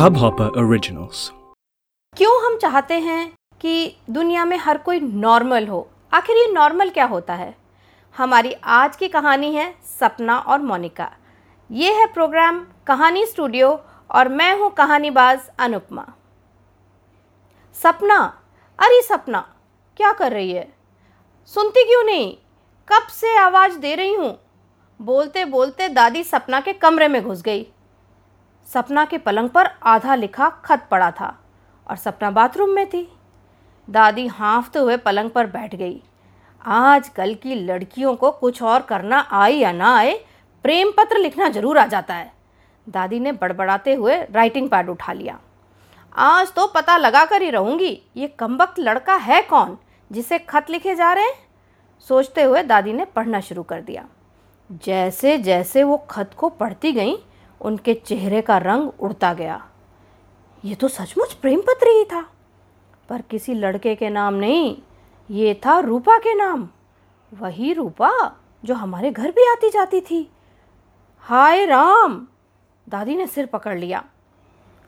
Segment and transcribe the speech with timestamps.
[0.00, 1.30] Hubhopper Originals.
[2.16, 5.90] क्यों हम चाहते हैं कि दुनिया में हर कोई नॉर्मल हो?
[6.12, 7.54] आखिर ये नॉर्मल क्या होता है?
[8.16, 11.12] हमारी आज की कहानी है सपना और मोनिका।
[11.70, 16.06] ये है प्रोग्राम कहानी स्टूडियो और मैं हूँ कहानीबाज अनुपमा।
[17.82, 18.42] सपना?
[18.78, 19.54] अरे सपना,
[19.96, 20.72] क्या कर रही है?
[21.46, 22.36] सुनती क्यों नहीं?
[22.88, 24.43] कब से आवाज़ दे रही हूँ?
[25.00, 27.66] बोलते बोलते दादी सपना के कमरे में घुस गई।
[28.68, 31.36] सपना के पलंग पर आधा लिखा खत पड़ा था
[31.86, 33.08] और सपना बाथरूम में थी।
[33.88, 36.02] दादी हाँफते हुए पलंग पर बैठ गई।
[36.64, 40.14] आज कल की लड़कियों को कुछ और करना आए या ना आए,
[40.64, 42.32] प्रेम पत्र लिखना ज़रूर आ जाता है।
[42.86, 45.38] दादी ने बड़बड़ाते हुए राइटिंग पैड उठा लिया।
[46.12, 49.78] आज तो पता लगा कर ही रहूँगी, ये कमबख्त लड़का है कौन,
[50.10, 51.34] जिसे खत लिखे जा रहे हैं?
[52.08, 54.08] सोचते हुए दादी ने पढ़ना शुरू कर दिया।
[54.72, 57.16] जैसे जैसे वो खत को पढ़ती गईं,
[57.60, 59.68] उनके चेहरे का रंग उड़ता गया।
[60.64, 62.30] ये तो सचमुच प्रेम पत्र ही था।
[63.08, 64.76] पर किसी लड़के के नाम नहीं,
[65.30, 66.68] ये था रूपा के नाम।
[67.34, 70.30] वही रूपा जो हमारे घर भी आती जाती थी।
[71.20, 72.26] हाय राम!
[72.88, 74.04] दादी ने सिर पकड़ लिया।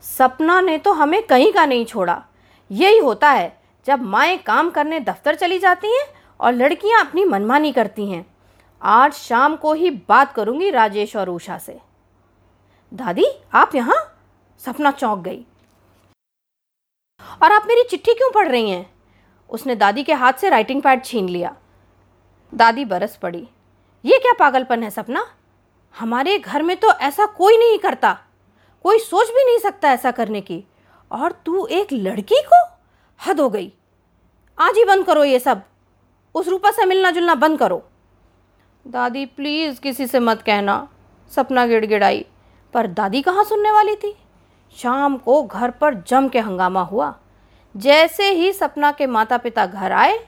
[0.01, 2.25] सपना ने तो हमें कहीं का नहीं छोड़ा।
[2.71, 6.05] यही होता है, जब माएँ काम करने दफ्तर चली जाती हैं
[6.39, 8.36] और लड़कियाँ अपनी मनमानी करती हैं।
[8.81, 11.79] आज शाम को ही बात करूँगी राजेश और उषा से।
[12.93, 14.21] दादी, आप यहाँ?
[14.59, 15.45] सपना चौंक गई।
[17.43, 18.93] और आप मेरी चिट्ठी क्यों पढ़ रही हैं?
[19.49, 21.55] उसने दादी के हाथ से राइटिंग पैड छीन लिया।
[22.53, 23.47] दादी बरस पड़ी।
[24.05, 25.35] ये क्या पागलपन है सपना?
[25.99, 28.19] हमारे घर में तो ऐसा कोई नहीं करता।
[28.83, 30.63] कोई सोच भी नहीं सकता ऐसा करने की।
[31.11, 32.77] और तू एक लड़की को?
[33.25, 33.73] हद हो गई।
[34.59, 35.61] आज ही बंद करो ये सब।
[36.35, 37.89] उस रूपा से मिलना जुलना बंद करो।
[38.87, 40.89] दादी प्लीज़ किसी से मत कहना।
[41.35, 42.25] सपना गिड़गिड़ाई।
[42.73, 44.15] पर दादी कहाँ सुनने वाली थी?
[44.77, 47.15] शाम को घर पर जम के हंगामा हुआ।
[47.77, 50.27] जैसे ही सपना के माता पिता घर आए,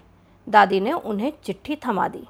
[0.50, 2.28] दादी ने उन्हें चिट्ठी थमा दी।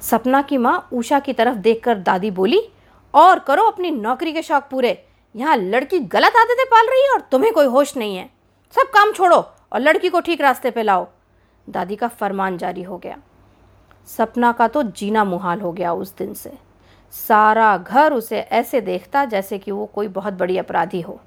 [0.00, 2.68] सपना की माँ उषा की तरफ़ देखकर दादी बोली,
[3.14, 7.20] और करो अपनी नौकरी के शौक पूरे। यहाँ लड़की गलत आदतें पाल रही है और
[7.20, 8.30] तुम्हें कोई होश नहीं है।
[8.72, 11.08] सब काम छोड़ो और लड़की को ठीक रास्ते पे लाओ।
[11.70, 13.16] दादी का फरमान जारी हो गया।
[14.06, 16.58] सपना का तो जीना मुहाल हो गया उस दिन से।
[17.10, 21.20] सारा घर उसे ऐसे देखता जैसे कि वो कोई बहुत बड़ी अपराधी हो।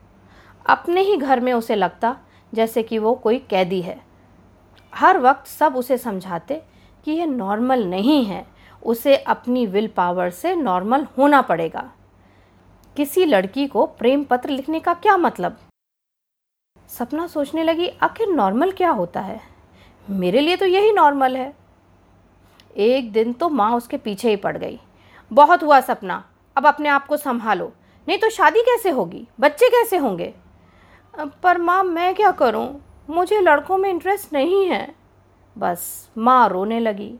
[0.65, 2.17] अपने ही घर में उसे लगता
[2.53, 4.01] जैसे कि वो कोई कैदी है।
[4.95, 6.61] हर वक्त सब उसे समझाते
[7.05, 8.47] कि यह नॉर्मल नहीं है,
[8.85, 11.91] उसे अपनी विल पावर से नॉर्मल होना पड़ेगा।
[12.97, 15.57] किसी लड़की को प्रेम पत्र लिखने का क्या मतलब?
[16.87, 19.41] सपना सोचने लगी, आखिर नॉर्मल क्या होता है?
[20.09, 21.62] मेरे लिए तो यही नॉर्मल है।
[22.77, 24.79] एक दिन तो माँ उसके पीछे ही पड़ गई।
[25.33, 26.25] बहुत हुआ सपना,
[26.57, 27.73] अब अपने आप को संभालो।
[28.07, 29.27] नहीं तो शादी कैसे होगी?
[29.39, 30.33] बच्चे कैसे होंगे?
[31.19, 32.81] पर माँ, मैं क्या करूँ?
[33.09, 34.95] मुझे लड़कों में इंटरेस्ट नहीं है।
[35.57, 37.15] बस माँ रोने लगी।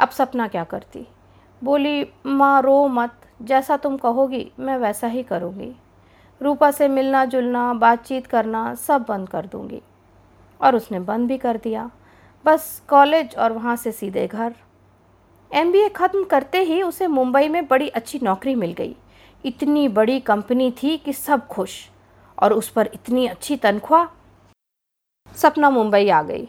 [0.00, 1.08] अब सपना क्या करती?
[1.64, 3.12] बोली, माँ, रो मत।
[3.42, 5.76] जैसा तुम कहोगी, मैं वैसा ही करूँगी।
[6.42, 9.82] रूपा से मिलना जुलना बातचीत करना सब बंद कर दूँगी।
[10.60, 11.90] और उसने बंद भी कर दिया।
[12.46, 14.54] बस कॉलेज और वहाँ से सीधे घर।
[15.52, 18.96] एमबीए ख़त्म करते ही उसे मुंबई में बड़ी अच्छी नौकरी मिल गई।
[19.44, 21.88] इतनी बड़ी कंपनी थी कि सब खुश
[22.38, 24.06] और उस पर इतनी अच्छी तनख्वाह।
[25.36, 26.48] सपना मुंबई आ गई।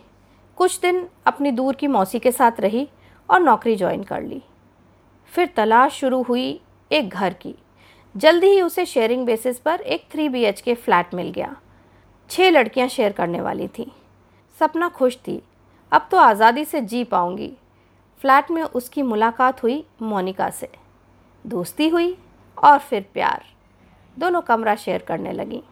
[0.57, 2.88] कुछ दिन अपनी दूर की मौसी के साथ रही
[3.30, 4.41] और नौकरी ज्वाइन कर ली।
[5.34, 7.56] फिर तलाश शुरू हुई एक घर की।
[8.16, 11.56] जल्दी ही उसे शेयरिंग बेसिस पर एक थ्री बी के फ्लैट मिल गया।
[12.30, 13.91] छः लड़कियाँ शेयर करने वाली थीं।
[14.59, 15.41] सपना खुश थी
[15.92, 17.52] अब तो आज़ादी से जी पाऊँगी।
[18.22, 20.70] फ्लैट में उसकी मुलाकात हुई मोनिका से।
[21.46, 22.18] दोस्ती हुई
[22.64, 23.44] और फिर प्यार।
[24.18, 25.64] दोनों कमरा शेयर करने लगी।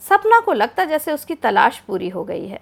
[0.00, 2.60] सपना को लगता जैसे उसकी तलाश पूरी हो गई है।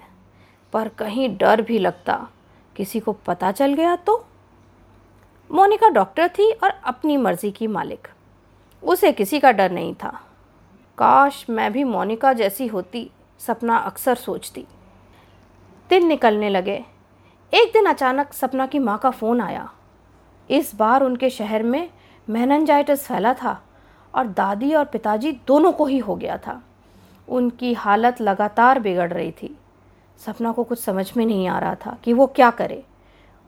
[0.73, 2.29] पर कहीं डर भी लगता।
[2.77, 4.27] किसी को पता चल गया तो?
[5.51, 8.09] मोनिका डॉक्टर थी और अपनी मर्ज़ी की मालिक।
[8.83, 10.21] उसे किसी का डर नहीं था।
[10.99, 14.67] काश मैं भी मोनिका जैसी होती, सपना अक्सर सोचती।
[15.91, 16.85] दिन निकलने लगे।
[17.53, 19.69] एक दिन अचानक सपना की माँ का फ़ोन आया।
[20.51, 21.91] इस बार उनके शहर में
[22.29, 23.61] मैनजाइटिस फैला था
[24.15, 26.61] और दादी और पिताजी दोनों को ही हो गया था।
[27.29, 29.57] उनकी हालत लगातार बिगड़ रही थी।
[30.19, 32.83] सपना को कुछ समझ में नहीं आ रहा था कि वो क्या करे।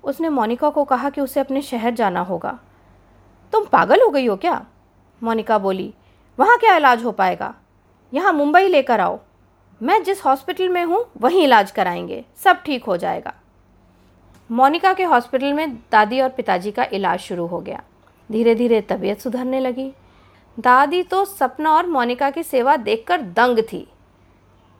[0.04, 2.58] उसने मोनिका को कहा कि उसे अपने शहर जाना होगा।
[3.52, 4.64] तुम पागल हो गई हो क्या?
[5.22, 5.94] मोनिका बोली,
[6.38, 7.54] वहाँ क्या इलाज हो पाएगा?
[8.12, 9.20] यहाँ मुंबई लेकर आओ।
[9.82, 13.34] मैं जिस हॉस्पिटल में हूँ, वहीं इलाज कराएँगे। सब ठीक हो जाएगा।
[14.50, 17.82] मोनिका के हॉस्पिटल में दादी और पिताजी का इलाज शुरू हो गया।
[18.32, 19.93] धीरे धीरे तबीयत सुधरने लगी।
[20.61, 23.88] दादी तो सपना और मोनिका की सेवा देखकर दंग थी।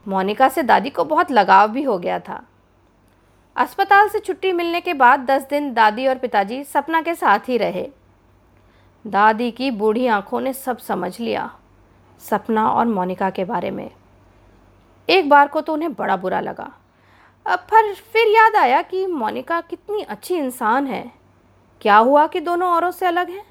[0.08, 2.43] मोनिका से दादी को बहुत लगाव भी हो गया था।
[3.56, 7.56] अस्पताल से छुट्टी मिलने के बाद दस दिन दादी और पिताजी सपना के साथ ही
[7.56, 7.90] रहे।
[9.06, 11.56] दादी की बूढ़ी आँखों ने सब समझ लिया।
[12.20, 13.90] सपना और मोनिका के बारे में।
[15.12, 16.70] एक बार को तो उन्हें बड़ा बुरा लगा।
[17.46, 21.10] अब पर फिर याद आया कि मोनिका कितनी अच्छी इंसान है।
[21.80, 23.44] क्या हुआ कि दोनों औरों से अलग हैं?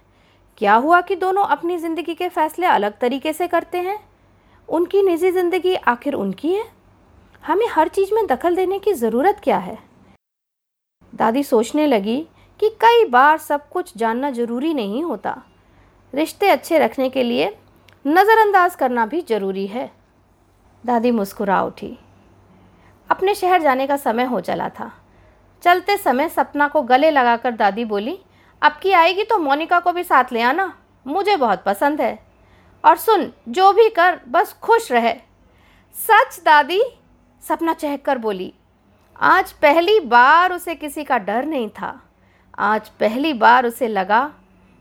[0.58, 4.00] क्या हुआ कि दोनों अपनी ज़िंदगी के फैसले अलग तरीके से करते हैं?
[4.70, 6.64] उनकी निजी ज़िंदगी आखिर उनकी है?
[7.44, 9.78] हमें हर चीज़ में दखल देने की ज़रूरत क्या है?
[11.14, 12.20] दादी सोचने लगी
[12.60, 15.42] कि कई बार सब कुछ जानना ज़रूरी नहीं होता।
[16.14, 17.56] रिश्ते अच्छे रखने के लिए
[18.06, 19.92] नज़रअंदाज करना भी ज़रूरी है।
[20.84, 21.98] दादी मुस्कुरा उठी।
[23.10, 24.92] अपने शहर जाने का समय हो चला था।
[25.64, 28.18] चलते समय सपना को गले लगाकर दादी बोली,
[28.62, 30.74] अब की आएगी तो मोनिका को भी साथ ले आना,
[31.06, 32.18] मुझे बहुत पसंद है।
[32.84, 35.14] और सुन, जो भी कर, बस खुश रहे।
[35.96, 36.82] सच दादी?
[37.44, 38.54] सपना चहक कर बोली,
[39.16, 42.00] आज पहली बार उसे किसी का डर नहीं था।
[42.60, 44.24] आज पहली बार उसे लगा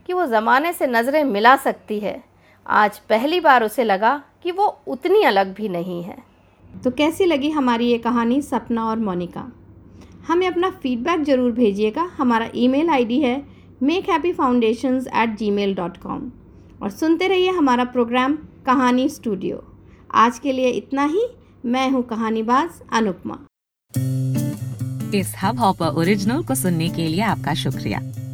[0.05, 2.21] कि वो ज़माने से नज़रें मिला सकती है।
[2.65, 6.17] आज पहली बार उसे लगा कि वो उतनी अलग भी नहीं है।
[6.83, 9.45] तो कैसी लगी हमारी ये कहानी सपना और मोनिका?
[10.27, 13.35] हमें अपना फीडबैक ज़रूर भेजिएगा। हमारा ईमेल आईडी है
[13.83, 16.31] Make Happy Foundation at Gmail dot com
[16.81, 19.63] और सुनते रहिए हमारा प्रोग्राम कहानी स्टूडियो
[20.15, 21.27] आज के लिए इतना ही।
[21.65, 23.37] मैं हूँ कहानीबाज अनुपमा।
[25.15, 27.99] इस हब हॉपर ओरिजिनल को सुनने के लिए आपका शुक्रिया।